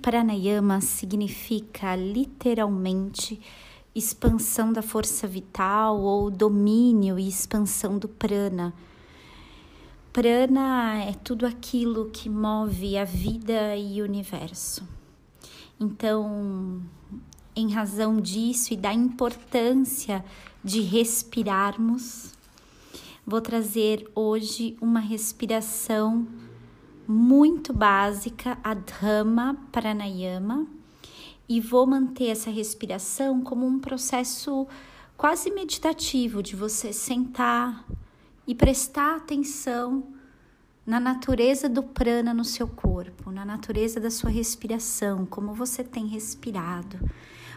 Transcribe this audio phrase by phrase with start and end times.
[0.00, 3.40] pranayama significa literalmente
[3.94, 8.74] expansão da força vital ou domínio e expansão do prana.
[10.12, 14.86] Prana é tudo aquilo que move a vida e o universo.
[15.80, 16.82] Então,
[17.56, 20.24] em razão disso e da importância
[20.62, 22.32] de respirarmos,
[23.26, 26.26] vou trazer hoje uma respiração
[27.12, 30.66] muito básica, a Dhamma Pranayama,
[31.46, 34.66] e vou manter essa respiração como um processo
[35.16, 37.84] quase meditativo de você sentar
[38.46, 40.04] e prestar atenção
[40.86, 46.06] na natureza do prana no seu corpo, na natureza da sua respiração, como você tem
[46.06, 46.98] respirado.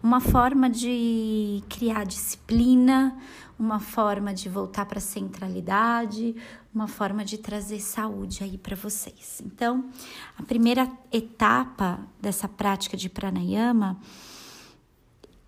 [0.00, 3.18] Uma forma de criar disciplina,
[3.58, 6.36] uma forma de voltar para a centralidade,
[6.72, 9.42] uma forma de trazer saúde aí para vocês.
[9.44, 9.86] Então,
[10.38, 13.98] a primeira etapa dessa prática de pranayama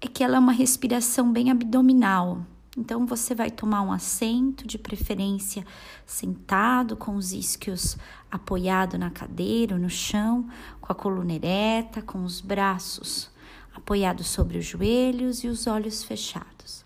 [0.01, 2.45] é que ela é uma respiração bem abdominal.
[2.77, 5.65] Então, você vai tomar um assento, de preferência
[6.05, 7.97] sentado, com os isquios
[8.29, 10.49] apoiado na cadeira ou no chão,
[10.81, 13.31] com a coluna ereta, com os braços
[13.75, 16.85] apoiados sobre os joelhos e os olhos fechados.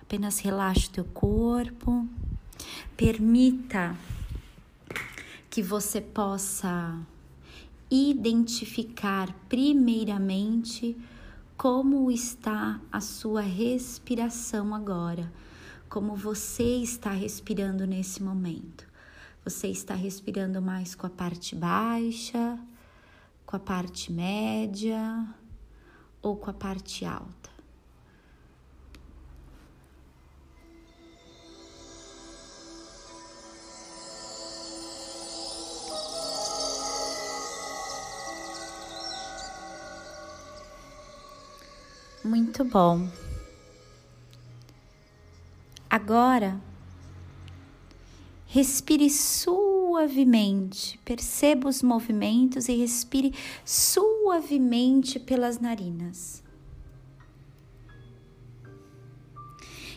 [0.00, 2.06] Apenas relaxe o teu corpo.
[2.96, 3.96] Permita
[5.50, 6.98] que você possa
[7.90, 10.96] identificar primeiramente
[11.56, 15.32] como está a sua respiração agora,
[15.88, 18.86] como você está respirando nesse momento.
[19.44, 22.58] Você está respirando mais com a parte baixa,
[23.46, 25.26] com a parte média
[26.22, 27.48] ou com a parte alta?
[42.24, 43.08] Muito bom.
[45.88, 46.60] Agora,
[48.46, 49.08] respire
[49.98, 56.44] suavemente, perceba os movimentos e respire suavemente pelas narinas.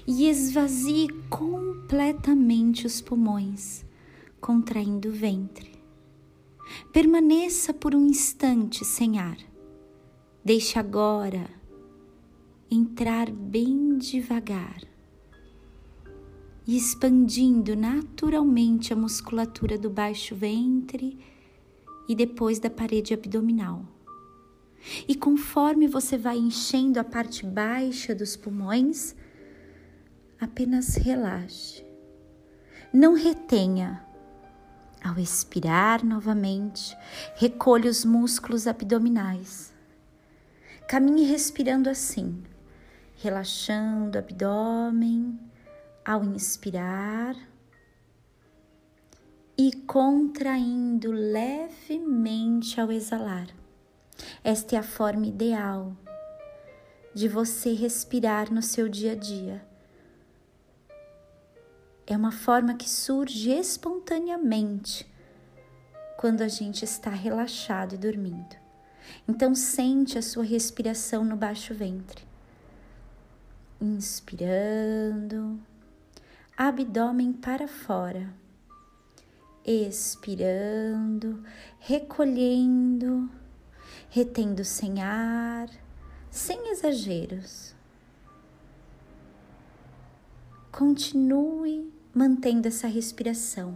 [0.08, 3.86] E esvazie completamente os pulmões,
[4.40, 5.72] contraindo o ventre.
[6.92, 9.38] Permaneça por um instante sem ar.
[10.44, 11.48] Deixe agora
[12.72, 14.91] entrar bem devagar
[16.68, 21.18] e expandindo naturalmente a musculatura do baixo ventre
[22.08, 23.86] e depois da parede abdominal.
[25.08, 29.16] E conforme você vai enchendo a parte baixa dos pulmões,
[30.40, 31.86] apenas relaxe.
[32.94, 34.06] Não retenha.
[35.04, 36.96] Ao expirar novamente,
[37.36, 39.74] recolha os músculos abdominais.
[40.88, 42.44] Caminhe respirando assim
[43.22, 45.40] relaxando o abdômen
[46.06, 47.36] ao inspirar
[49.58, 53.48] e contraindo levemente ao exalar.
[54.44, 55.96] Esta é a forma ideal
[57.14, 59.66] de você respirar no seu dia a dia.
[62.08, 65.10] É uma forma que surge espontaneamente
[66.18, 68.56] quando a gente está relaxado e dormindo.
[69.28, 72.32] Então, sente a sua respiração no baixo ventre
[73.82, 75.60] inspirando,
[76.64, 78.32] abdômen para fora,
[79.66, 81.44] expirando,
[81.80, 83.28] recolhendo,
[84.12, 85.68] retendo sem ar,
[86.30, 87.74] sem exageros.
[90.72, 93.76] Continue mantendo essa respiração.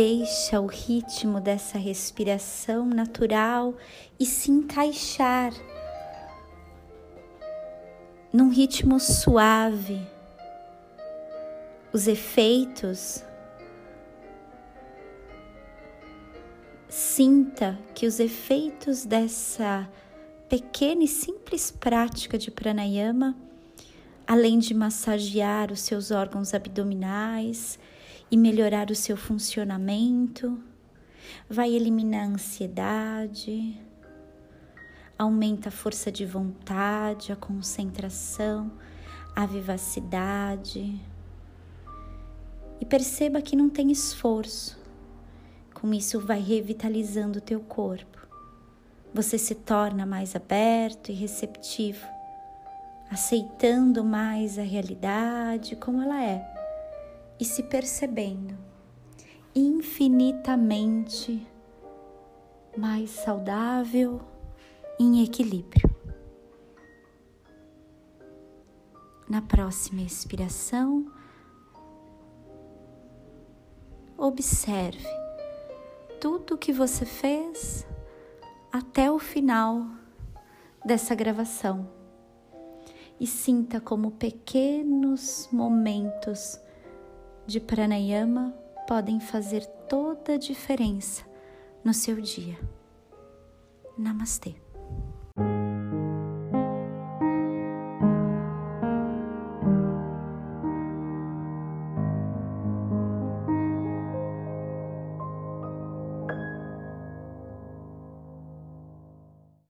[0.00, 3.74] Deixa o ritmo dessa respiração natural
[4.16, 5.52] e se encaixar
[8.32, 10.00] num ritmo suave.
[11.92, 13.24] Os efeitos
[16.88, 19.90] sinta que os efeitos dessa
[20.48, 23.36] pequena e simples prática de pranayama,
[24.24, 27.80] além de massagear os seus órgãos abdominais
[28.30, 30.62] e melhorar o seu funcionamento,
[31.48, 33.80] vai eliminar a ansiedade,
[35.18, 38.70] aumenta a força de vontade, a concentração,
[39.34, 41.00] a vivacidade.
[42.80, 44.78] E perceba que não tem esforço.
[45.74, 48.18] Com isso vai revitalizando o teu corpo.
[49.14, 52.06] Você se torna mais aberto e receptivo,
[53.10, 56.57] aceitando mais a realidade como ela é
[57.40, 58.56] e se percebendo
[59.54, 61.46] infinitamente
[62.76, 64.20] mais saudável,
[65.00, 65.88] em equilíbrio.
[69.28, 71.06] Na próxima expiração,
[74.16, 75.06] observe
[76.20, 77.86] tudo o que você fez
[78.72, 79.86] até o final
[80.84, 81.88] dessa gravação
[83.20, 86.60] e sinta como pequenos momentos
[87.48, 88.54] de pranayama
[88.86, 91.24] podem fazer toda a diferença
[91.82, 92.58] no seu dia.
[93.96, 94.54] Namastê.